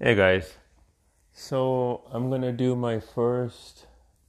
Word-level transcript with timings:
Hey 0.00 0.14
guys, 0.14 0.54
so 1.32 2.04
I'm 2.12 2.30
gonna 2.30 2.52
do 2.52 2.76
my 2.76 3.00
first 3.00 3.88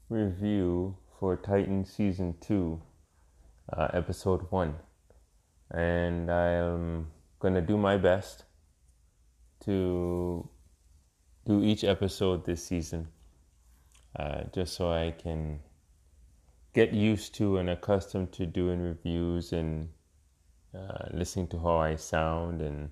review 0.09 0.97
for 1.19 1.37
Titan 1.37 1.85
Season 1.85 2.33
2, 2.41 2.81
uh, 3.73 3.87
Episode 3.93 4.47
1, 4.49 4.73
and 5.69 6.31
I'm 6.31 7.11
gonna 7.37 7.61
do 7.61 7.77
my 7.77 7.97
best 7.97 8.45
to 9.65 10.49
do 11.45 11.63
each 11.63 11.83
episode 11.83 12.45
this 12.45 12.65
season 12.65 13.09
uh, 14.15 14.45
just 14.51 14.73
so 14.73 14.91
I 14.91 15.11
can 15.11 15.59
get 16.73 16.93
used 16.93 17.35
to 17.35 17.57
and 17.57 17.69
accustomed 17.69 18.31
to 18.31 18.47
doing 18.47 18.81
reviews 18.81 19.53
and 19.53 19.89
uh, 20.73 21.09
listening 21.13 21.47
to 21.49 21.59
how 21.59 21.77
I 21.77 21.95
sound 21.95 22.59
and 22.59 22.89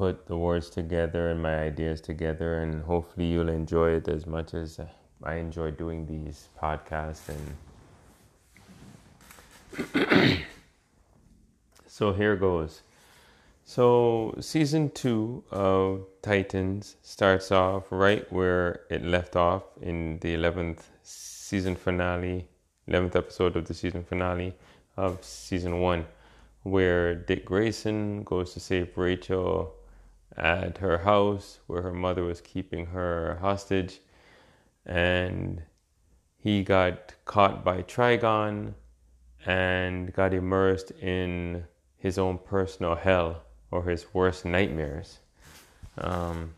put 0.00 0.26
the 0.28 0.38
words 0.38 0.70
together 0.70 1.28
and 1.28 1.42
my 1.42 1.58
ideas 1.58 2.00
together, 2.00 2.62
and 2.62 2.82
hopefully 2.84 3.26
you'll 3.26 3.50
enjoy 3.50 3.90
it 3.90 4.08
as 4.08 4.26
much 4.26 4.54
as 4.54 4.80
I 5.22 5.34
enjoy 5.34 5.72
doing 5.72 6.06
these 6.06 6.48
podcasts. 6.58 7.28
And 9.74 9.76
so 11.86 12.14
here 12.14 12.34
goes. 12.34 12.80
So 13.62 14.34
season 14.40 14.88
two 14.88 15.44
of 15.50 16.06
Titans 16.22 16.96
starts 17.02 17.52
off 17.52 17.84
right 17.90 18.24
where 18.32 18.80
it 18.88 19.04
left 19.04 19.36
off 19.36 19.64
in 19.82 20.18
the 20.20 20.32
eleventh 20.32 20.88
season 21.02 21.76
finale, 21.76 22.48
eleventh 22.86 23.16
episode 23.16 23.54
of 23.54 23.66
the 23.66 23.74
season 23.74 24.04
finale 24.04 24.54
of 24.96 25.22
season 25.22 25.80
one, 25.80 26.06
where 26.62 27.14
Dick 27.14 27.44
Grayson 27.44 28.22
goes 28.22 28.54
to 28.54 28.60
save 28.60 28.96
Rachel 28.96 29.74
at 30.36 30.78
her 30.78 30.98
house 30.98 31.60
where 31.66 31.82
her 31.82 31.92
mother 31.92 32.22
was 32.22 32.40
keeping 32.40 32.86
her 32.86 33.38
hostage. 33.40 34.00
And 34.86 35.62
he 36.38 36.62
got 36.62 37.14
caught 37.24 37.64
by 37.64 37.82
Trigon 37.82 38.74
and 39.46 40.12
got 40.12 40.34
immersed 40.34 40.90
in 40.92 41.64
his 41.96 42.18
own 42.18 42.38
personal 42.38 42.94
hell 42.94 43.42
or 43.70 43.84
his 43.84 44.12
worst 44.14 44.44
nightmares. 44.44 45.18
Um, 45.98 46.54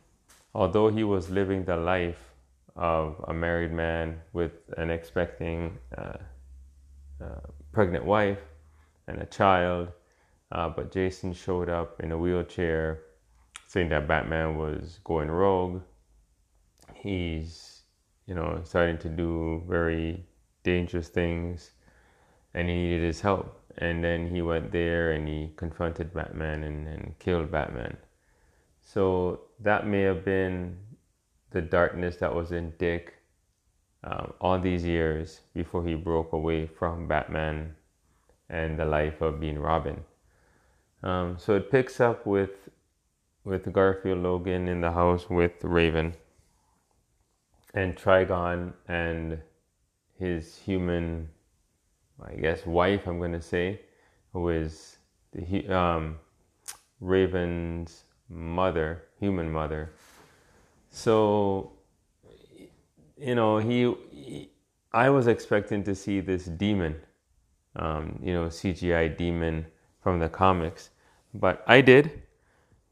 although 0.54 0.88
he 0.88 1.04
was 1.04 1.30
living 1.30 1.64
the 1.64 1.77
life 1.77 2.32
of 2.77 3.22
a 3.28 3.34
married 3.34 3.72
man 3.72 4.20
with 4.32 4.52
an 4.78 4.91
expecting 4.91 5.78
uh, 5.97 6.19
uh, 7.22 7.41
pregnant 7.72 8.04
wife 8.04 8.41
and 9.08 9.20
a 9.20 9.27
child, 9.27 9.88
uh, 10.52 10.69
but 10.69 10.92
Jason 10.92 11.32
showed 11.32 11.69
up 11.69 12.00
in 12.00 12.12
a 12.12 12.19
wheelchair 12.19 13.00
saying 13.73 13.89
that 13.89 14.06
Batman 14.06 14.56
was 14.56 15.01
going 15.03 15.31
rogue. 15.31 15.81
He's, 16.92 17.84
you 18.27 18.34
know, 18.34 18.61
starting 18.65 18.98
to 18.98 19.09
do 19.09 19.62
very 19.67 20.27
dangerous 20.62 21.09
things 21.09 21.70
and 22.53 22.69
he 22.69 22.75
needed 22.75 23.03
his 23.03 23.23
help. 23.23 23.62
And 23.78 24.05
then 24.05 24.28
he 24.28 24.43
went 24.43 24.73
there 24.73 25.12
and 25.12 25.27
he 25.27 25.53
confronted 25.56 26.12
Batman 26.12 26.65
and, 26.65 26.87
and 26.87 27.19
killed 27.19 27.50
Batman. 27.50 27.97
So 28.83 29.41
that 29.61 29.87
may 29.87 30.03
have 30.03 30.23
been 30.23 30.77
the 31.50 31.62
darkness 31.62 32.17
that 32.17 32.34
was 32.34 32.53
in 32.53 32.75
Dick 32.77 33.15
um, 34.05 34.34
all 34.39 34.59
these 34.59 34.84
years 34.84 35.41
before 35.55 35.83
he 35.83 35.95
broke 35.95 36.34
away 36.34 36.67
from 36.67 37.09
Batman 37.09 37.75
and 38.50 38.78
the 38.78 38.84
life 38.84 39.23
of 39.23 39.41
being 39.41 39.59
Robin. 39.59 40.05
Um, 41.03 41.39
so 41.39 41.55
it 41.56 41.70
picks 41.70 42.03
up 42.03 42.27
with 42.27 42.69
with 43.44 43.72
Garfield 43.72 44.18
Logan 44.18 44.68
in 44.68 44.80
the 44.80 44.90
house 44.90 45.28
with 45.28 45.52
Raven 45.62 46.14
and 47.74 47.96
Trigon 47.96 48.72
and 48.88 49.38
his 50.18 50.56
human, 50.56 51.28
I 52.25 52.34
guess, 52.34 52.64
wife, 52.66 53.06
I'm 53.06 53.19
going 53.19 53.32
to 53.32 53.42
say, 53.42 53.81
who 54.32 54.50
is 54.50 54.98
the, 55.32 55.66
um, 55.69 56.16
Raven's 57.00 58.04
mother, 58.28 59.02
human 59.19 59.50
mother. 59.50 59.92
So, 60.91 61.72
you 63.16 63.34
know, 63.34 63.58
he, 63.58 63.94
he 64.10 64.50
I 64.92 65.08
was 65.10 65.26
expecting 65.26 65.82
to 65.84 65.94
see 65.94 66.20
this 66.20 66.44
demon, 66.44 66.97
um, 67.76 68.19
you 68.22 68.34
know, 68.34 68.47
CGI 68.47 69.16
demon 69.16 69.66
from 70.02 70.19
the 70.19 70.28
comics, 70.28 70.91
but 71.34 71.64
I 71.66 71.81
did 71.81 72.22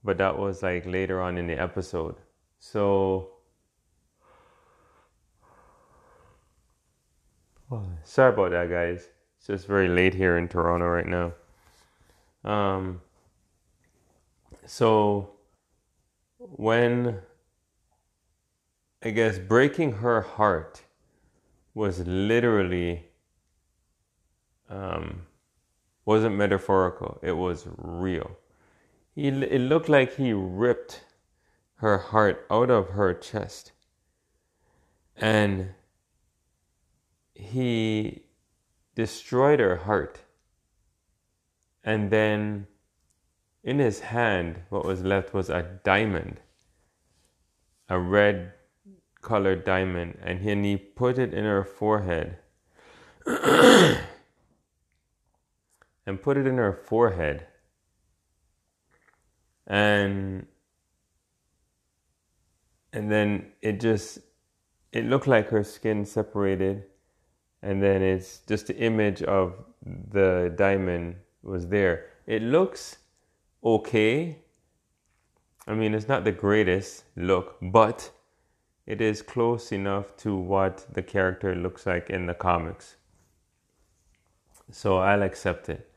but 0.04 0.18
that 0.18 0.38
was 0.38 0.62
like 0.62 0.86
later 0.86 1.20
on 1.20 1.38
in 1.38 1.46
the 1.46 1.60
episode. 1.60 2.16
So 2.58 3.30
sorry 8.04 8.32
about 8.32 8.50
that, 8.50 8.68
guys. 8.70 9.08
It's 9.38 9.46
just 9.46 9.66
very 9.66 9.88
late 9.88 10.14
here 10.14 10.36
in 10.36 10.48
Toronto 10.48 10.86
right 10.86 11.06
now. 11.06 11.32
Um, 12.44 13.00
so 14.66 15.30
when 16.38 17.20
I 19.02 19.10
guess 19.10 19.38
breaking 19.38 19.92
her 19.92 20.20
heart 20.20 20.82
was 21.74 22.00
literally 22.06 23.06
um, 24.68 25.22
wasn't 26.04 26.36
metaphorical. 26.36 27.18
It 27.22 27.32
was 27.32 27.66
real. 27.76 28.30
He, 29.14 29.28
it 29.28 29.60
looked 29.60 29.88
like 29.88 30.16
he 30.16 30.32
ripped 30.32 31.04
her 31.76 31.98
heart 31.98 32.46
out 32.50 32.70
of 32.70 32.90
her 32.90 33.14
chest. 33.14 33.72
And 35.16 35.70
he 37.34 38.22
destroyed 38.94 39.60
her 39.60 39.76
heart. 39.76 40.20
And 41.82 42.10
then 42.10 42.66
in 43.64 43.78
his 43.78 44.00
hand, 44.00 44.62
what 44.68 44.84
was 44.84 45.02
left 45.02 45.32
was 45.32 45.48
a 45.50 45.78
diamond, 45.84 46.40
a 47.88 47.98
red 47.98 48.52
colored 49.22 49.64
diamond. 49.64 50.18
And 50.22 50.46
then 50.46 50.64
he 50.64 50.76
put 50.76 51.18
it 51.18 51.34
in 51.34 51.44
her 51.44 51.64
forehead. 51.64 52.36
and 53.26 53.98
put 56.22 56.36
it 56.36 56.46
in 56.46 56.56
her 56.56 56.72
forehead 56.72 57.46
and 59.70 60.46
and 62.92 63.10
then 63.10 63.52
it 63.62 63.80
just 63.80 64.18
it 64.92 65.04
looked 65.06 65.28
like 65.28 65.48
her 65.48 65.62
skin 65.62 66.04
separated. 66.04 66.84
And 67.62 67.80
then 67.80 68.02
it's 68.02 68.38
just 68.48 68.66
the 68.66 68.76
image 68.76 69.22
of 69.22 69.54
the 69.84 70.52
diamond 70.56 71.16
was 71.42 71.68
there. 71.68 72.06
It 72.26 72.42
looks 72.42 72.98
okay. 73.62 74.38
I 75.68 75.74
mean 75.74 75.94
it's 75.94 76.08
not 76.08 76.24
the 76.24 76.32
greatest 76.32 77.04
look 77.16 77.56
but 77.62 78.10
it 78.86 79.00
is 79.00 79.22
close 79.22 79.70
enough 79.70 80.16
to 80.16 80.34
what 80.34 80.84
the 80.92 81.02
character 81.02 81.54
looks 81.54 81.86
like 81.86 82.10
in 82.10 82.26
the 82.26 82.34
comics. 82.34 82.96
So 84.72 84.98
i'll 84.98 85.22
accept 85.22 85.68
it 85.68 85.89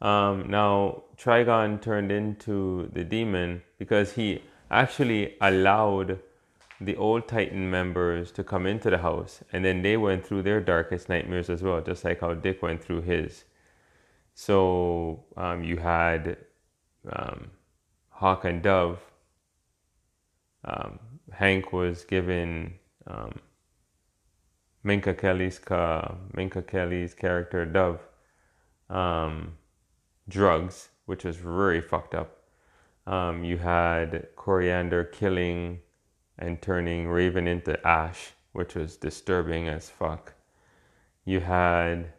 um, 0.00 0.50
now, 0.50 1.04
Trigon 1.16 1.80
turned 1.80 2.12
into 2.12 2.90
the 2.92 3.04
demon 3.04 3.62
because 3.78 4.12
he 4.12 4.42
actually 4.70 5.36
allowed 5.40 6.18
the 6.80 6.96
old 6.96 7.28
Titan 7.28 7.70
members 7.70 8.32
to 8.32 8.44
come 8.44 8.66
into 8.66 8.90
the 8.90 8.98
house, 8.98 9.42
and 9.52 9.64
then 9.64 9.82
they 9.82 9.96
went 9.96 10.26
through 10.26 10.42
their 10.42 10.60
darkest 10.60 11.08
nightmares 11.08 11.48
as 11.48 11.62
well, 11.62 11.80
just 11.80 12.04
like 12.04 12.20
how 12.20 12.34
Dick 12.34 12.62
went 12.62 12.82
through 12.82 13.02
his. 13.02 13.44
So 14.34 15.24
um, 15.36 15.62
you 15.62 15.76
had 15.76 16.36
um, 17.10 17.50
Hawk 18.08 18.44
and 18.44 18.62
Dove. 18.62 18.98
Um, 20.64 20.98
Hank 21.32 21.72
was 21.72 22.04
given 22.04 22.74
um, 23.06 23.38
Minka 24.82 25.14
Kelly's 25.14 25.60
Minka 26.34 26.62
Kelly's 26.62 27.14
character 27.14 27.64
Dove. 27.64 28.00
Um, 28.90 29.52
drugs, 30.28 30.88
which 31.06 31.24
was 31.24 31.36
very 31.36 31.80
fucked 31.80 32.14
up. 32.14 32.38
Um, 33.06 33.44
you 33.44 33.58
had 33.58 34.28
Koriand'r 34.36 35.12
killing 35.12 35.80
and 36.38 36.60
turning 36.60 37.08
Raven 37.08 37.46
into 37.46 37.84
ash, 37.86 38.32
which 38.52 38.74
was 38.74 38.96
disturbing 38.96 39.68
as 39.68 39.90
fuck. 39.90 40.34
You 41.24 41.40
had 41.40 42.12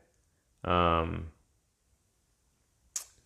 um, 0.63 1.27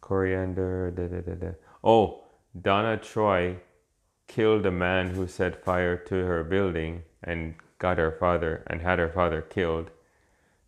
Koriand'r. 0.01 0.95
Da, 0.95 1.07
da, 1.07 1.35
da, 1.35 1.51
oh, 1.83 2.23
Donna 2.59 2.97
Troy 2.97 3.57
killed 4.27 4.65
a 4.65 4.71
man 4.71 5.09
who 5.09 5.27
set 5.27 5.63
fire 5.63 5.97
to 5.97 6.15
her 6.15 6.43
building 6.43 7.03
and 7.23 7.55
got 7.77 7.97
her 7.97 8.11
father 8.11 8.63
and 8.67 8.81
had 8.81 8.99
her 8.99 9.09
father 9.09 9.41
killed. 9.41 9.91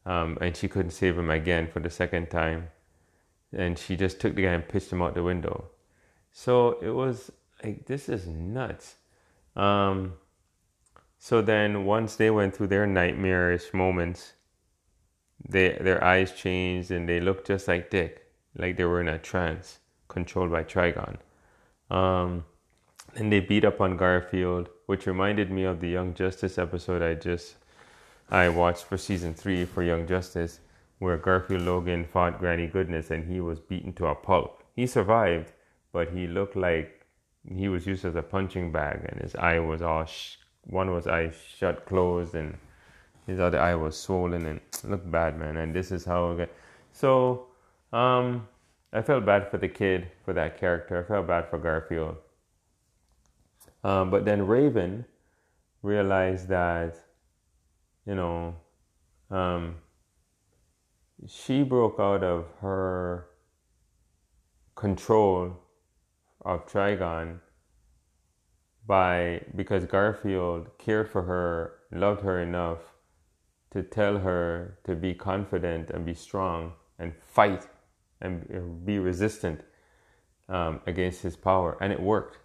Um, 0.06 0.38
and 0.42 0.58
she 0.58 0.68
couldn't 0.68 0.92
save 0.92 1.18
him 1.18 1.30
again 1.30 1.68
for 1.72 1.80
the 1.80 1.90
second 1.90 2.30
time 2.32 2.70
and 3.56 3.78
she 3.78 3.96
just 3.96 4.20
took 4.20 4.36
the 4.36 4.44
guy 4.44 4.52
and 4.52 4.68
pitched 4.68 4.92
him 4.92 5.02
out 5.02 5.14
the 5.14 5.24
window. 5.24 5.66
So 6.32 6.80
it 6.82 6.92
was 6.92 7.32
like, 7.64 7.86
this 7.86 8.10
is 8.10 8.28
nuts. 8.28 8.96
Um, 9.56 10.14
so 11.20 11.42
then 11.42 11.86
once 11.86 12.16
they 12.16 12.32
went 12.32 12.56
through 12.56 12.68
their 12.68 12.88
nightmarish 12.88 13.74
moments, 13.74 14.34
they 15.48 15.78
their 15.82 16.04
eyes 16.04 16.32
changed 16.32 16.92
and 16.92 17.08
they 17.08 17.20
looked 17.20 17.48
just 17.48 17.68
like 17.68 17.90
Dick, 17.90 18.26
like 18.56 18.78
they 18.78 18.86
were 18.86 19.02
in 19.02 19.08
a 19.08 19.18
trance 19.18 19.80
controlled 20.08 20.52
by 20.52 20.64
Trigon. 20.64 21.18
Um, 21.90 22.46
and 23.16 23.32
they 23.32 23.40
beat 23.40 23.66
up 23.66 23.82
on 23.82 23.98
Garfield, 23.98 24.70
which 24.86 25.06
reminded 25.06 25.52
me 25.52 25.64
of 25.64 25.82
the 25.82 25.90
Young 25.90 26.14
Justice 26.14 26.58
episode 26.58 27.02
I 27.02 27.16
just 27.16 27.56
I 28.30 28.48
watched 28.50 28.86
for 28.86 28.98
season 28.98 29.34
three 29.34 29.66
for 29.66 29.84
Young 29.84 30.08
Justice, 30.08 30.60
where 31.02 31.18
Garfield 31.18 31.64
Logan 31.64 32.06
fought 32.06 32.38
Granny 32.38 32.68
Goodness 32.68 33.10
and 33.10 33.28
he 33.28 33.42
was 33.42 33.60
beaten 33.60 33.92
to 33.94 34.06
a 34.06 34.14
pulp. 34.14 34.64
He 34.76 34.86
survived, 34.86 35.52
but 35.92 36.12
he 36.12 36.28
looked 36.28 36.56
like 36.56 37.08
he 37.58 37.68
was 37.70 37.88
used 37.88 38.06
as 38.06 38.16
a 38.16 38.22
punching 38.22 38.72
bag, 38.72 39.04
and 39.10 39.20
his 39.20 39.36
eye 39.36 39.58
was 39.58 39.82
all 39.82 40.06
sh- 40.06 40.36
one 40.66 40.94
was 40.94 41.08
eye 41.08 41.32
shut 41.58 41.88
closed, 41.88 42.36
and 42.36 42.56
his 43.26 43.40
other 43.40 43.60
eye 43.60 43.74
was 43.74 43.98
swollen 43.98 44.46
and 44.46 44.62
looked 44.84 45.10
bad, 45.10 45.40
man. 45.40 45.58
And 45.58 45.74
this 45.74 45.92
is 45.92 46.06
how. 46.06 46.34
It 46.34 46.54
so, 46.92 47.48
um, 47.92 48.48
I 48.94 49.02
felt 49.02 49.26
bad 49.26 49.50
for 49.50 49.58
the 49.58 49.70
kid 49.70 50.08
for 50.24 50.34
that 50.34 50.60
character. 50.60 51.04
I 51.04 51.08
felt 51.08 51.26
bad 51.26 51.50
for 51.50 51.58
Garfield. 51.58 52.18
Um, 53.84 54.12
but 54.12 54.24
then 54.24 54.46
Raven 54.46 55.06
realized 55.82 56.48
that, 56.50 56.96
you 58.06 58.14
know, 58.14 58.54
um, 59.32 59.78
she 61.28 61.64
broke 61.64 62.00
out 62.00 62.24
of 62.24 62.46
her 62.62 63.28
control 64.76 65.58
of 66.44 66.66
Trigon 66.66 67.40
by 68.88 69.42
because 69.56 69.86
Garfield 69.86 70.70
cared 70.78 71.10
for 71.10 71.24
her, 71.24 71.74
loved 71.92 72.22
her 72.22 72.42
enough 72.42 72.80
to 73.72 73.84
tell 73.84 74.18
her 74.18 74.80
to 74.84 74.96
be 74.96 75.14
confident 75.14 75.90
and 75.92 76.06
be 76.06 76.14
strong 76.14 76.74
and 77.00 77.14
fight 77.16 77.68
and 78.22 78.86
be 78.86 79.00
resistant 79.00 79.62
um, 80.50 80.82
against 80.86 81.22
his 81.22 81.36
power, 81.36 81.78
and 81.82 81.92
it 81.94 82.00
worked. 82.00 82.38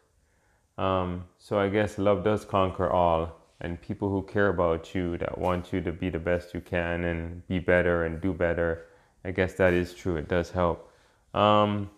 Um, 0.78 1.25
so 1.38 1.58
I 1.58 1.69
guess 1.69 1.99
love 1.99 2.23
does 2.25 2.44
conquer 2.44 2.88
all, 2.90 3.40
and 3.60 3.80
people 3.80 4.10
who 4.10 4.22
care 4.22 4.48
about 4.48 4.94
you, 4.94 5.16
that 5.18 5.38
want 5.38 5.72
you 5.72 5.80
to 5.80 5.92
be 5.92 6.10
the 6.10 6.18
best 6.18 6.54
you 6.54 6.60
can 6.60 7.04
and 7.04 7.46
be 7.48 7.58
better 7.58 8.04
and 8.04 8.20
do 8.20 8.32
better, 8.32 8.86
I 9.24 9.30
guess 9.30 9.54
that 9.54 9.72
is 9.72 9.94
true. 9.94 10.16
It 10.16 10.28
does 10.28 10.50
help. 10.50 10.92
Um, 11.34 11.90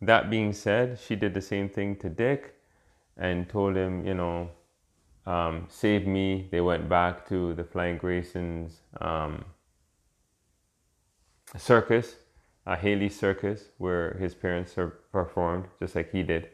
that 0.00 0.30
being 0.30 0.52
said, 0.52 0.98
she 0.98 1.16
did 1.16 1.34
the 1.34 1.40
same 1.40 1.68
thing 1.68 1.96
to 1.96 2.08
Dick 2.08 2.54
and 3.16 3.48
told 3.48 3.76
him, 3.76 4.06
you 4.06 4.14
know, 4.14 4.50
um, 5.26 5.66
save 5.68 6.06
me. 6.06 6.48
They 6.50 6.60
went 6.60 6.88
back 6.88 7.28
to 7.28 7.54
the 7.54 7.64
Flying 7.64 7.98
Graysons 7.98 8.72
um, 9.00 9.44
circus, 11.56 12.16
uh, 12.66 12.76
Haly 12.76 13.10
Circus, 13.10 13.70
where 13.78 14.14
his 14.14 14.34
parents 14.34 14.74
performed, 15.12 15.66
just 15.80 15.94
like 15.94 16.12
he 16.12 16.22
did. 16.22 16.48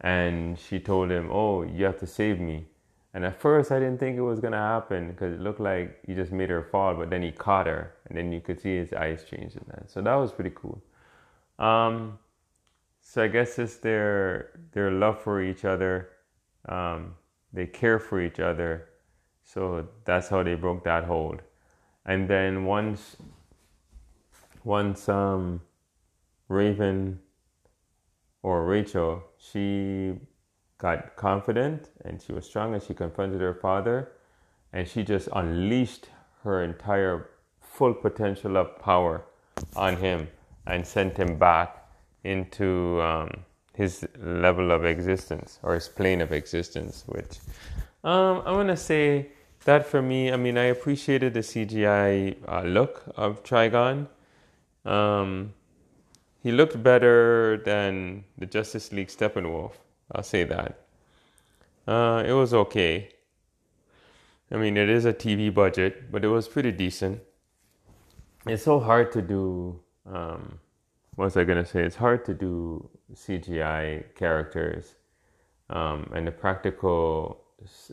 And 0.00 0.58
she 0.58 0.80
told 0.80 1.10
him, 1.10 1.28
Oh, 1.30 1.62
you 1.62 1.84
have 1.84 1.98
to 2.00 2.06
save 2.06 2.40
me. 2.40 2.66
And 3.14 3.24
at 3.26 3.38
first, 3.40 3.70
I 3.70 3.78
didn't 3.78 3.98
think 3.98 4.16
it 4.16 4.22
was 4.22 4.40
to 4.40 4.50
happen 4.52 5.08
because 5.08 5.34
it 5.34 5.40
looked 5.40 5.60
like 5.60 6.00
he 6.06 6.14
just 6.14 6.32
made 6.32 6.48
her 6.48 6.62
fall, 6.62 6.94
but 6.94 7.10
then 7.10 7.22
he 7.22 7.30
caught 7.30 7.66
her, 7.66 7.92
and 8.06 8.16
then 8.16 8.32
you 8.32 8.40
could 8.40 8.58
see 8.60 8.76
his 8.76 8.92
eyes 8.92 9.24
change 9.24 9.54
in 9.54 9.64
that. 9.68 9.90
So 9.90 10.00
that 10.00 10.14
was 10.14 10.32
pretty 10.32 10.52
cool. 10.54 10.82
Um, 11.58 12.18
so 13.02 13.22
I 13.22 13.28
guess 13.28 13.58
it's 13.58 13.76
their 13.76 14.60
their 14.72 14.90
love 14.90 15.20
for 15.20 15.42
each 15.42 15.64
other. 15.64 16.08
Um, 16.66 17.14
they 17.52 17.66
care 17.66 17.98
for 17.98 18.20
each 18.20 18.40
other. 18.40 18.88
So 19.44 19.88
that's 20.04 20.28
how 20.28 20.42
they 20.42 20.54
broke 20.54 20.84
that 20.84 21.04
hold. 21.04 21.42
And 22.06 22.28
then 22.28 22.64
once 22.64 23.16
once 24.64 25.08
um, 25.08 25.60
Raven 26.48 27.18
or 28.42 28.64
Rachel, 28.64 29.22
she 29.36 30.14
got 30.82 31.14
confident 31.14 31.90
and 32.04 32.20
she 32.20 32.32
was 32.32 32.44
strong 32.44 32.74
and 32.74 32.82
she 32.82 32.92
confronted 32.92 33.40
her 33.40 33.54
father 33.54 34.10
and 34.72 34.88
she 34.88 35.04
just 35.04 35.28
unleashed 35.32 36.08
her 36.42 36.64
entire 36.64 37.30
full 37.60 37.94
potential 37.94 38.56
of 38.56 38.76
power 38.80 39.24
on 39.76 39.96
him 39.96 40.28
and 40.66 40.84
sent 40.84 41.16
him 41.16 41.38
back 41.38 41.86
into 42.24 43.00
um, 43.00 43.30
his 43.74 44.06
level 44.18 44.72
of 44.72 44.84
existence 44.84 45.60
or 45.62 45.74
his 45.74 45.88
plane 45.88 46.20
of 46.20 46.32
existence, 46.32 47.04
which 47.06 47.38
um, 48.02 48.42
I'm 48.44 48.54
going 48.54 48.66
to 48.66 48.76
say 48.76 49.28
that 49.64 49.86
for 49.86 50.02
me, 50.02 50.32
I 50.32 50.36
mean, 50.36 50.58
I 50.58 50.64
appreciated 50.64 51.34
the 51.34 51.40
CGI 51.40 52.36
uh, 52.48 52.62
look 52.62 53.04
of 53.16 53.44
Trigon. 53.44 54.08
Um, 54.84 55.52
he 56.42 56.50
looked 56.50 56.82
better 56.82 57.62
than 57.64 58.24
the 58.36 58.46
Justice 58.46 58.92
League 58.92 59.08
Steppenwolf. 59.08 59.74
I'll 60.12 60.22
say 60.22 60.44
that. 60.44 60.86
Uh, 61.86 62.22
it 62.26 62.32
was 62.32 62.54
okay. 62.54 63.08
I 64.50 64.56
mean, 64.56 64.76
it 64.76 64.88
is 64.88 65.04
a 65.04 65.12
TV 65.12 65.52
budget, 65.52 66.12
but 66.12 66.24
it 66.24 66.28
was 66.28 66.46
pretty 66.46 66.72
decent. 66.72 67.20
It's 68.46 68.62
so 68.62 68.78
hard 68.78 69.12
to 69.12 69.22
do 69.22 69.80
um, 70.06 70.58
what 71.14 71.26
was 71.26 71.36
I 71.36 71.44
gonna 71.44 71.64
say? 71.64 71.82
It's 71.82 71.96
hard 71.96 72.24
to 72.24 72.34
do 72.34 72.88
CGI 73.14 74.14
characters, 74.14 74.94
um, 75.68 76.10
and 76.14 76.26
the 76.26 76.32
practical 76.32 77.44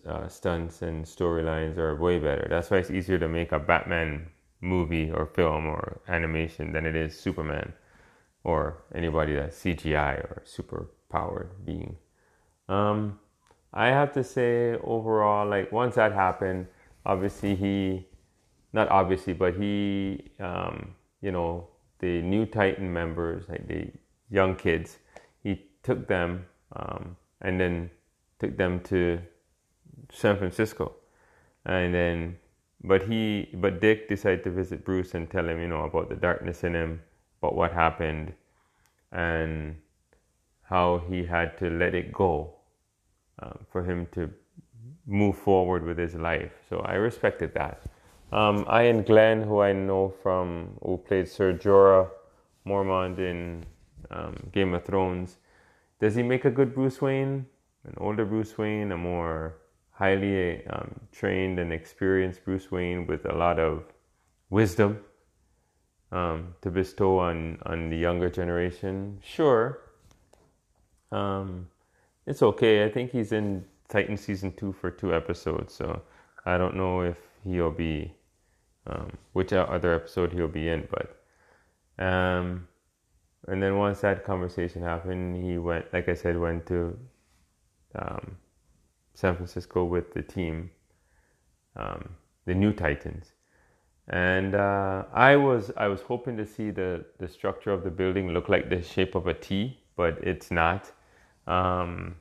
uh, 0.08 0.28
stunts 0.28 0.82
and 0.82 1.06
storylines 1.06 1.78
are 1.78 1.96
way 1.96 2.18
better. 2.20 2.48
That's 2.50 2.72
why 2.72 2.78
it's 2.78 2.90
easier 2.90 3.20
to 3.20 3.28
make 3.28 3.52
a 3.52 3.60
Batman 3.60 4.28
movie 4.62 5.12
or 5.12 5.26
film 5.26 5.66
or 5.68 6.02
animation 6.08 6.72
than 6.72 6.86
it 6.86 6.96
is 6.96 7.18
Superman 7.20 7.74
or 8.44 8.84
anybody 8.96 9.36
that's 9.36 9.62
CGI 9.62 10.20
or 10.20 10.42
super 10.46 10.90
powered 11.10 11.66
being. 11.66 11.98
Um, 12.70 13.20
I 13.74 13.88
have 13.88 14.14
to 14.14 14.24
say 14.24 14.76
overall, 14.84 15.48
like 15.48 15.72
once 15.72 15.96
that 15.96 16.14
happened, 16.14 16.68
obviously 17.06 17.56
he, 17.56 18.08
not 18.74 18.88
obviously, 18.90 19.34
but 19.34 19.56
he, 19.56 20.32
um, 20.40 20.94
you 21.22 21.32
know, 21.32 21.68
the 21.98 22.22
new 22.22 22.46
Titan 22.46 22.94
members, 22.94 23.50
like 23.50 23.68
the 23.68 23.92
young 24.30 24.56
kids, 24.56 25.00
he 25.44 25.66
took 25.82 26.08
them 26.08 26.46
um, 26.76 27.18
and 27.42 27.60
then 27.60 27.90
took 28.38 28.56
them 28.56 28.80
to 28.82 29.20
San 30.12 30.38
Francisco, 30.38 30.94
and 31.66 31.94
then 31.94 32.38
but 32.84 33.04
he 33.04 33.50
but 33.56 33.82
Dick 33.82 34.08
decided 34.08 34.44
to 34.44 34.52
visit 34.52 34.86
Bruce 34.86 35.14
and 35.14 35.30
tell 35.30 35.48
him 35.50 35.60
you 35.60 35.68
know 35.68 35.84
about 35.84 36.10
the 36.10 36.16
darkness 36.16 36.64
in 36.64 36.76
him, 36.76 37.02
about 37.42 37.56
what 37.56 37.74
happened, 37.74 38.34
and 39.12 39.76
how 40.64 41.00
he 41.10 41.26
had 41.26 41.58
to 41.58 41.70
let 41.70 41.96
it 41.96 42.14
go 42.14 42.59
um, 43.42 43.60
for 43.72 43.84
him 43.84 44.08
to 44.12 44.30
move 45.06 45.38
forward 45.38 45.84
with 45.84 45.98
his 45.98 46.16
life. 46.16 46.52
So 46.70 46.80
I 46.80 46.94
respected 46.94 47.54
that. 47.56 47.84
Um, 48.32 48.66
and 48.70 49.06
Glen, 49.06 49.42
who 49.42 49.62
I 49.62 49.74
know 49.74 50.14
from, 50.22 50.78
who 50.84 50.98
played 50.98 51.28
Ser 51.28 51.54
Jorah 51.54 52.10
Mormont 52.66 53.18
in 53.18 53.66
um, 54.12 54.36
Game 54.52 54.74
of 54.74 54.86
Thrones, 54.86 55.38
does 56.00 56.16
he 56.16 56.24
make 56.24 56.46
a 56.46 56.52
good 56.52 56.74
Bruce 56.74 57.02
Wayne? 57.02 57.46
An 57.86 57.94
older 57.98 58.26
Bruce 58.26 58.58
Wayne, 58.58 58.92
a 58.92 58.98
more 58.98 59.56
highly 59.92 60.66
um, 60.68 61.00
trained 61.12 61.60
and 61.60 61.74
experienced 61.74 62.46
Bruce 62.46 62.72
Wayne 62.72 63.08
with 63.08 63.26
a 63.26 63.34
lot 63.34 63.60
of 63.60 63.84
wisdom 64.50 65.00
um, 66.12 66.56
to 66.62 66.70
bestow 66.70 67.20
on, 67.20 67.60
on 67.64 67.90
the 67.90 67.98
younger 67.98 68.30
generation? 68.30 69.20
Sure. 69.24 69.80
Um, 71.12 71.68
it's 72.30 72.44
okay. 72.44 72.86
I 72.86 72.90
think 72.90 73.12
he's 73.12 73.32
in 73.32 73.66
Titan 73.90 74.16
season 74.16 74.54
two 74.56 74.72
for 74.72 74.92
two 74.92 75.16
episodes, 75.16 75.74
so 75.74 76.00
I 76.46 76.60
don't 76.60 76.76
know 76.76 77.02
if 77.02 77.18
he'll 77.44 77.72
be 77.72 78.14
um, 78.86 79.12
which 79.34 79.52
other 79.52 79.96
episode 79.96 80.32
he'll 80.32 80.48
be 80.48 80.70
in. 80.70 80.88
But 80.92 82.06
um, 82.06 82.68
and 83.48 83.62
then 83.64 83.78
once 83.78 84.02
that 84.02 84.24
conversation 84.24 84.84
happened, 84.84 85.44
he 85.44 85.58
went, 85.58 85.92
like 85.92 86.08
I 86.08 86.14
said, 86.14 86.38
went 86.38 86.68
to 86.68 86.98
um, 87.96 88.38
San 89.16 89.36
Francisco 89.36 89.84
with 89.84 90.14
the 90.14 90.22
team, 90.22 90.70
um, 91.76 92.10
the 92.46 92.54
new 92.54 92.74
Titans. 92.74 93.34
And 94.08 94.54
uh, 94.54 95.06
I 95.12 95.36
was 95.36 95.72
I 95.78 95.88
was 95.88 96.02
hoping 96.02 96.38
to 96.38 96.46
see 96.46 96.70
the, 96.70 97.06
the 97.18 97.28
structure 97.28 97.72
of 97.72 97.84
the 97.84 97.90
building 97.90 98.34
look 98.34 98.50
like 98.50 98.70
the 98.70 98.84
shape 98.84 99.16
of 99.16 99.26
a 99.26 99.34
T, 99.34 99.80
but 99.96 100.20
it's 100.22 100.52
not. 100.52 100.92
Um, 101.50 102.16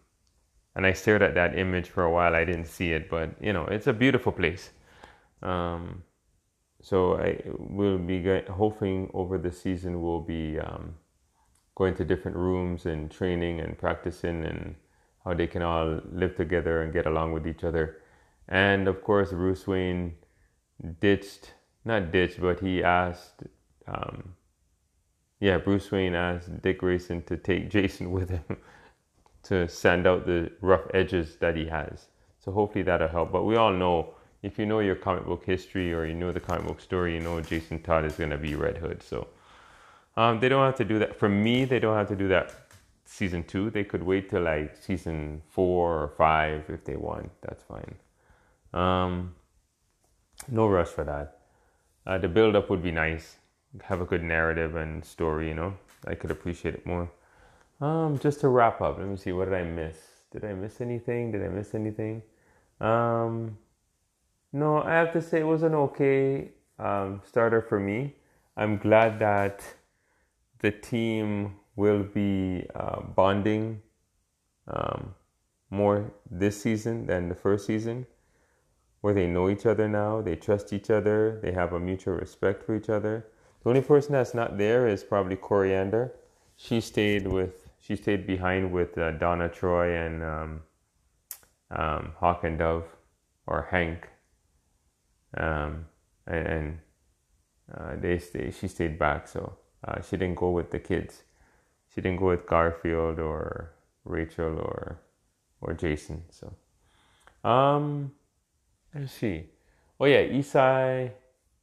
and 0.74 0.86
I 0.86 0.92
stared 0.92 1.22
at 1.22 1.34
that 1.34 1.58
image 1.58 1.88
for 1.90 2.04
a 2.04 2.10
while. 2.10 2.34
I 2.34 2.44
didn't 2.44 2.66
see 2.66 2.92
it, 2.92 3.10
but 3.10 3.30
you 3.40 3.52
know, 3.52 3.64
it's 3.66 3.86
a 3.86 3.92
beautiful 3.92 4.32
place. 4.32 4.70
Um, 5.42 6.02
so 6.80 7.18
I 7.18 7.42
will 7.58 7.98
be 7.98 8.22
hoping 8.48 9.10
over 9.12 9.38
the 9.38 9.52
season 9.52 10.00
we'll 10.00 10.20
be 10.20 10.58
um, 10.58 10.94
going 11.74 11.94
to 11.96 12.04
different 12.04 12.36
rooms 12.36 12.86
and 12.86 13.10
training 13.10 13.60
and 13.60 13.76
practicing 13.76 14.44
and 14.44 14.76
how 15.24 15.34
they 15.34 15.46
can 15.46 15.62
all 15.62 16.00
live 16.12 16.36
together 16.36 16.82
and 16.82 16.92
get 16.92 17.06
along 17.06 17.32
with 17.32 17.46
each 17.46 17.64
other. 17.64 17.98
And 18.48 18.88
of 18.88 19.02
course, 19.02 19.30
Bruce 19.30 19.66
Wayne 19.66 20.14
ditched, 21.00 21.54
not 21.84 22.12
ditched, 22.12 22.40
but 22.40 22.60
he 22.60 22.82
asked, 22.82 23.42
um, 23.86 24.34
yeah, 25.40 25.58
Bruce 25.58 25.90
Wayne 25.90 26.14
asked 26.14 26.62
Dick 26.62 26.78
Grayson 26.78 27.22
to 27.24 27.36
take 27.36 27.68
Jason 27.76 28.12
with 28.12 28.30
him 28.30 28.58
to 29.48 29.68
sand 29.68 30.06
out 30.06 30.26
the 30.26 30.50
rough 30.60 30.82
edges 30.94 31.36
that 31.36 31.56
he 31.56 31.66
has. 31.66 32.06
So 32.38 32.52
hopefully 32.52 32.82
that'll 32.82 33.08
help. 33.08 33.32
But 33.32 33.44
we 33.44 33.56
all 33.56 33.72
know 33.72 34.14
if 34.42 34.58
you 34.58 34.66
know 34.66 34.80
your 34.80 34.94
comic 34.94 35.24
book 35.26 35.44
history 35.44 35.92
or 35.92 36.04
you 36.04 36.14
know 36.14 36.32
the 36.32 36.40
comic 36.40 36.66
book 36.66 36.80
story, 36.80 37.14
you 37.14 37.20
know 37.20 37.40
Jason 37.40 37.82
Todd 37.82 38.04
is 38.04 38.14
going 38.14 38.30
to 38.30 38.38
be 38.38 38.54
Red 38.54 38.78
Hood. 38.78 39.02
So 39.02 39.26
um, 40.16 40.40
they 40.40 40.48
don't 40.48 40.64
have 40.64 40.76
to 40.76 40.84
do 40.84 40.98
that. 41.00 41.18
For 41.18 41.28
me, 41.28 41.64
they 41.64 41.78
don't 41.78 41.96
have 41.96 42.08
to 42.08 42.16
do 42.16 42.28
that 42.28 42.54
season 43.04 43.42
two. 43.42 43.70
They 43.70 43.84
could 43.84 44.02
wait 44.02 44.30
till 44.30 44.42
like 44.42 44.76
season 44.76 45.42
four 45.48 46.02
or 46.02 46.08
five 46.08 46.64
if 46.68 46.84
they 46.84 46.96
want. 46.96 47.30
That's 47.42 47.62
fine. 47.62 47.94
Um, 48.72 49.34
no 50.48 50.68
rush 50.68 50.88
for 50.88 51.04
that. 51.04 51.38
Uh, 52.06 52.18
the 52.18 52.28
build 52.28 52.54
up 52.54 52.70
would 52.70 52.82
be 52.82 52.92
nice. 52.92 53.36
Have 53.82 54.00
a 54.00 54.04
good 54.04 54.22
narrative 54.22 54.76
and 54.76 55.04
story, 55.04 55.48
you 55.48 55.54
know. 55.54 55.74
I 56.06 56.14
could 56.14 56.30
appreciate 56.30 56.74
it 56.74 56.86
more. 56.86 57.10
Um, 57.80 58.18
just 58.18 58.40
to 58.40 58.48
wrap 58.48 58.80
up, 58.80 58.98
let 58.98 59.06
me 59.06 59.16
see. 59.16 59.32
What 59.32 59.46
did 59.46 59.54
I 59.54 59.62
miss? 59.64 59.96
Did 60.32 60.44
I 60.44 60.52
miss 60.52 60.80
anything? 60.80 61.32
Did 61.32 61.44
I 61.44 61.48
miss 61.48 61.74
anything? 61.74 62.22
Um, 62.80 63.56
no, 64.52 64.82
I 64.82 64.94
have 64.94 65.12
to 65.12 65.22
say 65.22 65.40
it 65.40 65.46
was 65.46 65.62
an 65.62 65.74
okay 65.74 66.50
um, 66.78 67.20
starter 67.24 67.60
for 67.60 67.78
me. 67.78 68.14
I'm 68.56 68.78
glad 68.78 69.18
that 69.20 69.62
the 70.60 70.72
team 70.72 71.56
will 71.76 72.02
be 72.02 72.66
uh, 72.74 73.00
bonding 73.00 73.80
um, 74.66 75.14
more 75.70 76.12
this 76.30 76.60
season 76.60 77.06
than 77.06 77.28
the 77.28 77.34
first 77.34 77.66
season, 77.66 78.06
where 79.00 79.14
they 79.14 79.26
know 79.26 79.48
each 79.48 79.66
other 79.66 79.88
now, 79.88 80.20
they 80.20 80.34
trust 80.34 80.72
each 80.72 80.90
other, 80.90 81.38
they 81.42 81.52
have 81.52 81.72
a 81.72 81.78
mutual 81.78 82.14
respect 82.14 82.64
for 82.64 82.74
each 82.74 82.88
other. 82.88 83.26
The 83.62 83.68
only 83.68 83.82
person 83.82 84.12
that's 84.12 84.34
not 84.34 84.58
there 84.58 84.88
is 84.88 85.04
probably 85.04 85.36
Koriand'r. 85.36 86.10
She 86.56 86.80
stayed 86.80 87.28
with 87.28 87.57
she 87.80 87.96
stayed 87.96 88.26
behind 88.26 88.72
with 88.72 88.96
uh, 88.98 89.12
Donna 89.12 89.48
Troy 89.48 89.96
and 89.96 90.22
um, 90.22 90.60
um, 91.70 92.12
Hawk 92.18 92.44
and 92.44 92.58
Dove 92.58 92.86
or 93.46 93.68
Hank 93.70 94.08
um, 95.36 95.86
and, 96.26 96.46
and 96.46 96.78
uh, 97.74 97.96
they 97.96 98.18
stay, 98.18 98.50
she 98.50 98.68
stayed 98.68 98.98
back, 98.98 99.28
so 99.28 99.56
uh, 99.86 100.00
she 100.00 100.16
didn't 100.16 100.36
go 100.36 100.50
with 100.50 100.70
the 100.70 100.78
kids. 100.78 101.22
She 101.94 102.00
didn't 102.00 102.18
go 102.18 102.28
with 102.28 102.46
Garfield 102.46 103.18
or 103.18 103.72
Rachel 104.04 104.58
or 104.58 105.00
or 105.60 105.74
Jason. 105.74 106.22
So, 106.30 106.54
um, 107.48 108.12
let's 108.94 109.12
see. 109.12 109.46
Oh 109.98 110.04
yeah, 110.06 110.22
Esai. 110.22 111.10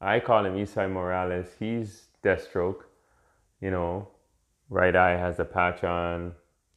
I 0.02 0.20
call 0.20 0.46
him 0.46 0.56
Esai 0.56 0.92
Morales. 0.92 1.48
He's 1.58 2.08
Deathstroke. 2.24 2.84
You 3.62 3.72
know, 3.72 4.08
right 4.70 4.96
eye 4.96 5.18
has 5.18 5.40
a 5.40 5.46
patch 5.46 5.84
on. 5.84 6.34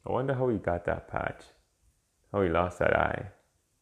I 0.06 0.12
wonder 0.12 0.34
how 0.34 0.48
he 0.48 0.58
got 0.58 0.84
that 0.86 1.08
patch. 1.08 1.42
How 2.32 2.42
he 2.42 2.48
lost 2.48 2.78
that 2.78 2.96
eye 2.96 3.30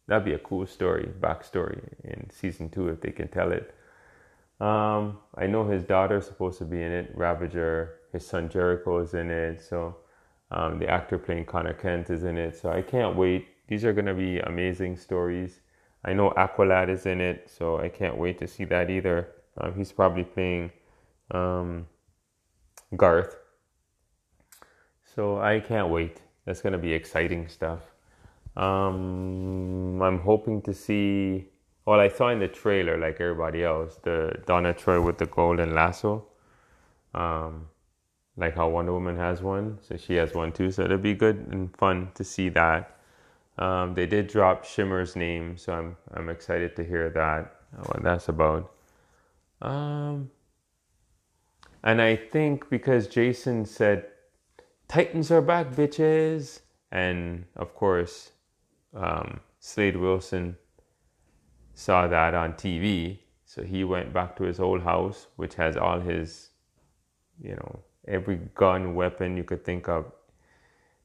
that'd 0.07 0.25
be 0.25 0.35
a 0.35 0.39
cool 0.39 0.67
story, 0.67 1.11
backstory 1.21 1.81
in 2.05 2.29
season 2.31 2.69
two 2.69 2.89
if 2.89 3.01
they 3.01 3.11
can 3.11 3.29
tell 3.29 3.53
it. 3.53 3.75
Um, 4.61 5.19
I 5.37 5.47
know 5.47 5.69
his 5.69 5.83
daughter's 5.83 6.27
supposed 6.27 6.59
to 6.59 6.65
be 6.65 6.83
in 6.83 6.93
it, 6.93 7.13
Ravager. 7.15 8.01
His 8.13 8.27
son 8.27 8.49
Jericho 8.49 8.99
is 9.01 9.15
in 9.15 9.31
it. 9.31 9.61
So 9.61 9.97
um, 10.51 10.79
the 10.79 10.89
actor 10.89 11.19
playing 11.19 11.45
Conner 11.45 11.75
Kent 11.75 12.09
is 12.11 12.25
in 12.25 12.39
it. 12.39 12.57
So 12.57 12.71
I 12.71 12.83
can't 12.83 13.17
wait. 13.17 13.49
These 13.69 13.85
are 13.85 13.93
going 13.93 14.07
to 14.07 14.15
be 14.15 14.39
amazing 14.39 14.97
stories. 14.97 15.61
I 16.05 16.13
know 16.13 16.31
Aqualad 16.37 16.89
is 16.89 17.05
in 17.05 17.21
it, 17.21 17.51
so 17.55 17.79
I 17.79 17.89
can't 17.89 18.17
wait 18.17 18.39
to 18.39 18.47
see 18.47 18.65
that 18.67 18.91
either. 18.91 19.29
Um, 19.59 19.75
he's 19.77 19.93
probably 19.93 20.25
playing 20.25 20.71
um, 21.33 21.87
Garth. 22.97 23.37
So 25.17 25.41
I 25.41 25.61
can't 25.61 25.89
wait. 25.89 26.21
That's 26.45 26.61
going 26.61 26.75
to 26.75 26.79
be 26.79 26.93
exciting 26.93 27.49
stuff. 27.49 27.81
Um, 28.55 30.01
I'm 30.03 30.21
hoping 30.21 30.61
to 30.63 30.75
see. 30.75 31.47
Well, 31.87 32.01
I 32.01 32.09
saw 32.09 32.29
in 32.29 32.39
the 32.39 32.49
trailer, 32.49 32.99
like 32.99 33.19
everybody 33.21 33.65
else, 33.65 33.97
the 34.03 34.43
Donna 34.45 34.75
Troy 34.75 35.01
with 35.01 35.17
the 35.17 35.27
golden 35.27 35.75
lasso. 35.75 36.27
Um, 37.15 37.69
like 38.37 38.55
how 38.55 38.69
Wonder 38.69 38.93
Woman 38.93 39.17
has 39.17 39.41
one, 39.41 39.79
so 39.81 39.97
she 39.97 40.15
has 40.17 40.35
one 40.35 40.53
too. 40.53 40.71
So 40.71 40.83
it'll 40.83 40.99
be 40.99 41.15
good 41.15 41.47
and 41.51 41.75
fun 41.77 42.11
to 42.15 42.23
see 42.23 42.51
that. 42.51 42.99
Um, 43.57 43.95
they 43.95 44.05
did 44.05 44.27
drop 44.27 44.67
Shimmer's 44.67 45.17
name, 45.17 45.57
so 45.57 45.73
I'm 45.73 45.97
I'm 46.13 46.29
excited 46.29 46.77
to 46.77 46.85
hear 46.85 47.09
that 47.11 47.57
what 47.87 48.03
that's 48.03 48.29
about. 48.29 48.71
Um, 49.63 50.31
and 51.83 52.03
I 52.03 52.17
think 52.17 52.69
because 52.69 53.07
Jason 53.07 53.65
said 53.65 54.05
Titans 54.89 55.31
are 55.31 55.43
back, 55.43 55.73
bitches, 55.73 56.61
and 56.93 57.45
of 57.57 57.75
course 57.75 58.31
um, 58.95 59.41
Slade 59.59 59.97
Wilson 59.97 60.57
saw 61.75 62.07
that 62.07 62.35
on 62.35 62.53
TV, 62.55 63.19
so 63.45 63.63
he 63.63 63.85
went 63.85 64.13
back 64.13 64.37
to 64.37 64.45
his 64.45 64.61
old 64.61 64.83
house, 64.83 65.27
which 65.37 65.55
has 65.57 65.77
all 65.77 66.01
his, 66.01 66.51
you 67.41 67.55
know, 67.55 67.81
every 68.07 68.37
gun, 68.55 68.95
weapon 68.95 69.37
you 69.37 69.45
could 69.45 69.65
think 69.65 69.89
of 69.89 70.13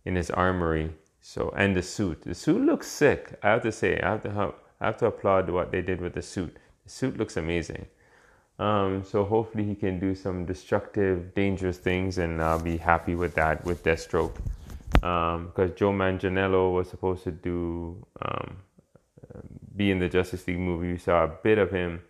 in 0.05 0.15
his 0.15 0.29
armory. 0.29 0.91
So 1.19 1.53
and 1.57 1.75
the 1.75 1.83
suit, 1.83 2.21
the 2.21 2.35
suit 2.35 2.61
looks 2.61 2.87
sick. 2.87 3.37
I 3.43 3.49
have 3.49 3.63
to 3.63 3.71
say, 3.71 3.99
I 3.99 4.11
have 4.11 4.23
to 4.23 4.53
I 4.79 4.85
have 4.85 4.97
to 4.97 5.07
applaud 5.07 5.49
what 5.49 5.71
they 5.71 5.81
did 5.81 6.01
with 6.01 6.13
the 6.13 6.21
suit. 6.21 6.57
The 6.83 6.89
suit 6.89 7.17
looks 7.17 7.37
amazing. 7.37 7.87
Um, 8.59 9.03
so 9.03 9.23
hopefully 9.23 9.63
he 9.63 9.75
can 9.75 9.99
do 9.99 10.13
some 10.13 10.45
destructive, 10.45 11.33
dangerous 11.33 11.77
things, 11.77 12.19
and 12.19 12.41
I'll 12.41 12.61
be 12.61 12.77
happy 12.77 13.15
with 13.15 13.33
that 13.35 13.65
with 13.65 13.83
Deathstroke 13.83 14.35
because 14.93 15.69
um, 15.69 15.75
Joe 15.75 15.91
Manganiello 15.91 16.73
was 16.73 16.89
supposed 16.89 17.23
to 17.23 17.31
do 17.31 18.05
um, 18.21 18.57
be 19.75 19.89
in 19.89 19.99
the 19.99 20.09
Justice 20.09 20.47
League 20.47 20.59
movie. 20.59 20.91
We 20.91 20.97
saw 20.97 21.23
a 21.23 21.27
bit 21.27 21.57
of 21.57 21.71
him 21.71 22.01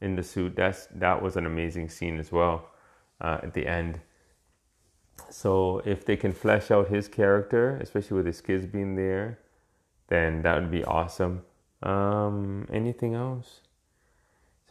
in 0.00 0.16
the 0.16 0.22
suit. 0.22 0.56
That's 0.56 0.86
that 0.86 1.22
was 1.22 1.36
an 1.36 1.46
amazing 1.46 1.88
scene 1.88 2.18
as 2.18 2.32
well 2.32 2.68
uh, 3.20 3.38
at 3.42 3.54
the 3.54 3.66
end. 3.66 4.00
So 5.30 5.82
if 5.84 6.04
they 6.04 6.16
can 6.16 6.32
flesh 6.32 6.70
out 6.70 6.88
his 6.88 7.08
character, 7.08 7.78
especially 7.80 8.16
with 8.16 8.26
his 8.26 8.40
kids 8.40 8.66
being 8.66 8.96
there, 8.96 9.38
then 10.08 10.42
that 10.42 10.60
would 10.60 10.70
be 10.70 10.84
awesome. 10.84 11.42
Um, 11.82 12.66
anything 12.72 13.14
else? 13.14 13.60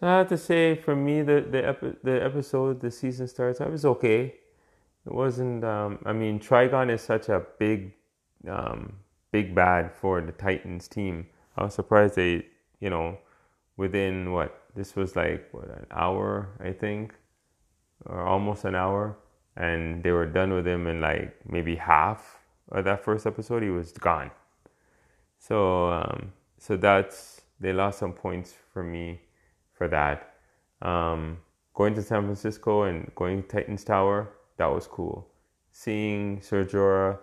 So 0.01 0.07
I 0.07 0.17
have 0.17 0.29
to 0.29 0.37
say, 0.37 0.73
for 0.73 0.95
me, 0.95 1.21
the 1.21 1.45
the, 1.47 1.67
epi- 1.67 1.95
the 2.03 2.23
episode, 2.23 2.81
the 2.81 2.89
season 2.89 3.27
starts. 3.27 3.61
I 3.61 3.67
was 3.67 3.85
okay. 3.85 4.33
It 5.05 5.13
wasn't. 5.13 5.63
Um, 5.63 5.99
I 6.05 6.11
mean, 6.11 6.39
Trigon 6.39 6.89
is 6.89 7.01
such 7.01 7.29
a 7.29 7.45
big, 7.59 7.93
um, 8.47 8.93
big 9.31 9.53
bad 9.53 9.93
for 9.93 10.19
the 10.19 10.31
Titans 10.31 10.87
team. 10.87 11.27
I 11.55 11.65
was 11.65 11.75
surprised 11.75 12.15
they, 12.15 12.47
you 12.79 12.89
know, 12.89 13.19
within 13.77 14.31
what 14.31 14.63
this 14.75 14.95
was 14.95 15.15
like 15.15 15.47
what 15.51 15.65
an 15.65 15.85
hour, 15.91 16.49
I 16.59 16.71
think, 16.71 17.13
or 18.07 18.21
almost 18.21 18.65
an 18.65 18.73
hour, 18.73 19.19
and 19.55 20.01
they 20.01 20.09
were 20.09 20.25
done 20.25 20.51
with 20.51 20.65
him 20.65 20.87
in 20.87 20.99
like 20.99 21.35
maybe 21.47 21.75
half 21.75 22.39
of 22.71 22.85
that 22.85 23.05
first 23.05 23.27
episode. 23.27 23.61
He 23.61 23.69
was 23.69 23.91
gone. 23.91 24.31
So, 25.37 25.91
um, 25.91 26.33
so 26.57 26.75
that's 26.75 27.41
they 27.59 27.71
lost 27.71 27.99
some 27.99 28.13
points 28.13 28.55
for 28.73 28.81
me 28.81 29.21
for 29.81 29.87
that. 29.87 30.33
Um, 30.87 31.39
going 31.73 31.95
to 31.95 32.03
San 32.03 32.21
Francisco 32.25 32.83
and 32.83 33.09
going 33.15 33.41
to 33.41 33.47
Titans 33.47 33.83
Tower 33.83 34.29
that 34.57 34.67
was 34.67 34.85
cool. 34.85 35.27
Seeing 35.71 36.39
Ser 36.39 36.63
Jorah, 36.65 37.17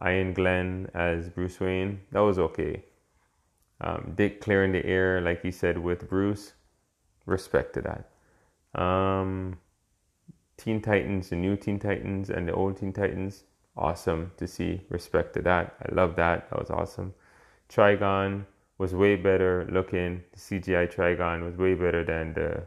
Iain 0.00 0.32
Glen 0.32 0.88
as 0.94 1.28
Bruce 1.28 1.60
Wayne, 1.60 2.00
that 2.12 2.20
was 2.20 2.38
okay. 2.38 2.82
Um, 3.82 4.14
Dick 4.16 4.40
clearing 4.40 4.72
the 4.72 4.86
air, 4.86 5.20
like 5.20 5.42
he 5.42 5.50
said, 5.50 5.76
with 5.76 6.08
Bruce, 6.08 6.54
respect 7.26 7.74
to 7.74 7.82
that. 7.82 8.80
Um, 8.80 9.58
Teen 10.56 10.80
Titans, 10.80 11.28
the 11.28 11.36
new 11.36 11.56
Teen 11.56 11.78
Titans 11.78 12.30
and 12.30 12.48
the 12.48 12.54
old 12.54 12.78
Teen 12.78 12.94
Titans, 12.94 13.44
awesome 13.76 14.32
to 14.38 14.46
see. 14.46 14.80
Respect 14.88 15.34
to 15.34 15.42
that. 15.42 15.76
I 15.82 15.94
love 15.94 16.16
that. 16.16 16.48
That 16.48 16.58
was 16.58 16.70
awesome. 16.70 17.12
Trigon 17.68 18.46
was 18.78 18.94
way 18.94 19.16
better 19.16 19.68
looking. 19.70 20.22
The 20.32 20.38
CGI 20.38 20.92
Trigon 20.92 21.44
was 21.44 21.56
way 21.56 21.74
better 21.74 22.04
than 22.04 22.32
the 22.32 22.62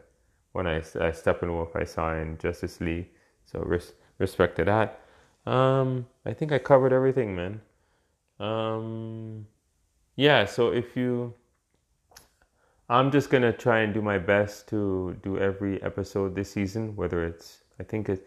one 0.51 0.67
I 0.67 0.79
uh, 0.79 1.11
Steppenwolf 1.11 1.75
I 1.75 1.85
saw 1.85 2.13
in 2.13 2.37
Justice 2.37 2.81
League. 2.81 3.07
So 3.45 3.59
res- 3.59 3.93
respect 4.17 4.57
to 4.57 4.65
that. 4.65 5.01
Um, 5.49 6.05
I 6.25 6.33
think 6.33 6.51
I 6.51 6.59
covered 6.59 6.93
everything, 6.93 7.35
man. 7.35 7.61
Um, 8.39 9.47
yeah, 10.15 10.45
so 10.45 10.71
if 10.71 10.95
you, 10.95 11.33
I'm 12.89 13.11
just 13.11 13.29
gonna 13.29 13.53
try 13.53 13.79
and 13.79 13.93
do 13.93 14.01
my 14.01 14.17
best 14.17 14.67
to 14.69 15.17
do 15.23 15.37
every 15.39 15.81
episode 15.81 16.35
this 16.35 16.51
season, 16.51 16.95
whether 16.95 17.25
it's, 17.25 17.63
I 17.79 17.83
think 17.83 18.09
it's, 18.09 18.21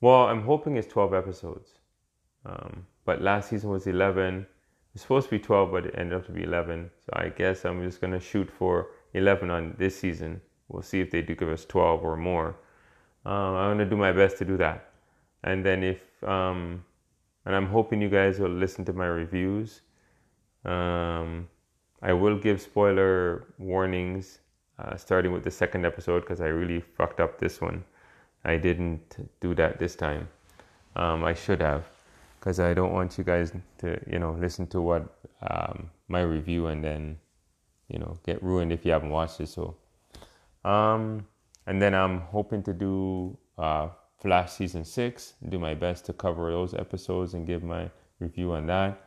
well, 0.00 0.26
I'm 0.26 0.42
hoping 0.42 0.76
it's 0.76 0.88
12 0.88 1.12
episodes. 1.14 1.72
Um, 2.46 2.86
but 3.04 3.20
last 3.20 3.50
season 3.50 3.70
was 3.70 3.86
11. 3.86 4.46
It's 4.94 5.02
supposed 5.02 5.28
to 5.28 5.38
be 5.38 5.38
12, 5.38 5.70
but 5.70 5.86
it 5.86 5.94
ended 5.96 6.18
up 6.18 6.26
to 6.26 6.32
be 6.32 6.42
11. 6.42 6.90
So 7.06 7.12
I 7.14 7.28
guess 7.28 7.64
I'm 7.64 7.82
just 7.82 8.00
gonna 8.00 8.20
shoot 8.20 8.50
for 8.50 8.88
11 9.14 9.50
on 9.50 9.74
this 9.78 9.98
season. 9.98 10.40
We'll 10.68 10.82
see 10.82 11.00
if 11.00 11.10
they 11.10 11.22
do 11.22 11.34
give 11.34 11.48
us 11.48 11.64
12 11.64 12.04
or 12.04 12.16
more. 12.16 12.56
Um, 13.24 13.54
I'm 13.56 13.70
gonna 13.72 13.88
do 13.88 13.96
my 13.96 14.12
best 14.12 14.38
to 14.38 14.44
do 14.44 14.56
that. 14.56 14.90
And 15.44 15.64
then 15.64 15.82
if 15.82 16.02
um, 16.24 16.84
and 17.44 17.56
I'm 17.56 17.66
hoping 17.66 18.02
you 18.02 18.10
guys 18.10 18.38
will 18.38 18.50
listen 18.50 18.84
to 18.84 18.92
my 18.92 19.06
reviews. 19.06 19.80
Um, 20.64 21.48
I 22.02 22.12
will 22.12 22.36
give 22.36 22.60
spoiler 22.60 23.46
warnings 23.58 24.40
uh, 24.78 24.96
starting 24.96 25.32
with 25.32 25.44
the 25.44 25.50
second 25.50 25.86
episode 25.86 26.20
because 26.20 26.40
I 26.40 26.48
really 26.48 26.80
fucked 26.80 27.20
up 27.20 27.38
this 27.38 27.60
one. 27.60 27.84
I 28.44 28.56
didn't 28.56 29.16
do 29.40 29.54
that 29.54 29.78
this 29.78 29.96
time. 29.96 30.28
Um, 30.94 31.24
I 31.24 31.34
should 31.34 31.60
have 31.60 31.86
because 32.38 32.60
I 32.60 32.74
don't 32.74 32.92
want 32.92 33.18
you 33.18 33.24
guys 33.24 33.52
to, 33.78 34.00
you 34.10 34.18
know, 34.18 34.32
listen 34.32 34.66
to 34.68 34.80
what 34.80 35.18
um, 35.48 35.90
my 36.08 36.22
review 36.22 36.66
and 36.66 36.82
then, 36.82 37.18
you 37.88 37.98
know, 37.98 38.18
get 38.24 38.42
ruined 38.42 38.72
if 38.72 38.84
you 38.84 38.92
haven't 38.92 39.10
watched 39.10 39.40
it. 39.40 39.48
So, 39.48 39.76
um, 40.64 41.26
and 41.66 41.80
then 41.80 41.94
I'm 41.94 42.20
hoping 42.20 42.62
to 42.64 42.72
do 42.72 43.36
uh, 43.58 43.88
Flash 44.18 44.52
season 44.52 44.84
six. 44.84 45.34
Do 45.48 45.58
my 45.58 45.74
best 45.74 46.04
to 46.06 46.12
cover 46.12 46.50
those 46.50 46.74
episodes 46.74 47.34
and 47.34 47.46
give 47.46 47.62
my 47.62 47.90
review 48.18 48.52
on 48.52 48.66
that. 48.66 49.00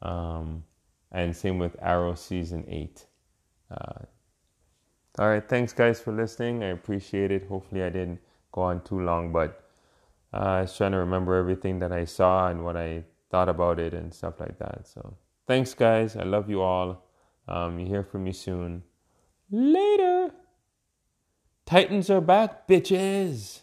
Um, 0.00 0.64
and 1.12 1.36
same 1.36 1.58
with 1.58 1.76
Arrow 1.80 2.14
season 2.14 2.64
eight. 2.68 3.06
Uh, 3.70 4.04
all 5.18 5.28
right, 5.28 5.46
thanks 5.46 5.72
guys 5.72 6.00
for 6.00 6.12
listening. 6.12 6.64
I 6.64 6.68
appreciate 6.68 7.30
it. 7.30 7.46
Hopefully, 7.46 7.82
I 7.82 7.90
didn't 7.90 8.18
go 8.50 8.62
on 8.62 8.82
too 8.82 9.00
long, 9.00 9.32
but 9.32 9.61
uh, 10.32 10.36
I 10.36 10.60
was 10.62 10.76
trying 10.76 10.92
to 10.92 10.98
remember 10.98 11.34
everything 11.36 11.78
that 11.80 11.92
I 11.92 12.04
saw 12.04 12.48
and 12.48 12.64
what 12.64 12.76
I 12.76 13.04
thought 13.30 13.48
about 13.48 13.78
it 13.78 13.94
and 13.94 14.12
stuff 14.12 14.40
like 14.40 14.58
that. 14.58 14.86
So, 14.86 15.16
thanks, 15.46 15.74
guys. 15.74 16.16
I 16.16 16.22
love 16.22 16.48
you 16.48 16.62
all. 16.62 17.06
Um, 17.48 17.78
you 17.78 17.86
hear 17.86 18.02
from 18.02 18.24
me 18.24 18.32
soon. 18.32 18.82
Later. 19.50 20.30
Titans 21.66 22.10
are 22.10 22.20
back, 22.20 22.66
bitches. 22.68 23.60